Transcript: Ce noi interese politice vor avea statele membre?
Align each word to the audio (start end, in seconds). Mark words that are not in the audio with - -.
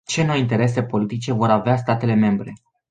Ce 0.05 0.23
noi 0.23 0.39
interese 0.39 0.83
politice 0.83 1.31
vor 1.31 1.49
avea 1.49 1.75
statele 1.75 2.13
membre? 2.13 2.53